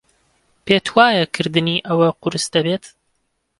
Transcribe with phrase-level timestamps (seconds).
[0.65, 2.83] پێت وایە کردنی ئەوە قورس دەبێت؟